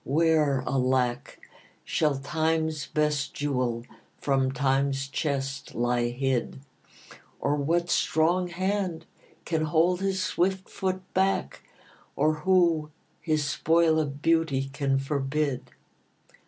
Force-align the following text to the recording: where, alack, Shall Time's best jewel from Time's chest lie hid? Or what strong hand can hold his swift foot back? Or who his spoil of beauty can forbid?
where, 0.03 0.63
alack, 0.65 1.39
Shall 1.85 2.17
Time's 2.17 2.87
best 2.87 3.35
jewel 3.35 3.85
from 4.17 4.51
Time's 4.51 5.07
chest 5.07 5.75
lie 5.75 6.09
hid? 6.09 6.59
Or 7.39 7.55
what 7.55 7.91
strong 7.91 8.47
hand 8.47 9.05
can 9.45 9.65
hold 9.65 10.01
his 10.01 10.19
swift 10.19 10.67
foot 10.67 11.03
back? 11.13 11.61
Or 12.15 12.33
who 12.41 12.89
his 13.21 13.45
spoil 13.45 13.99
of 13.99 14.23
beauty 14.23 14.71
can 14.73 14.97
forbid? 14.97 15.69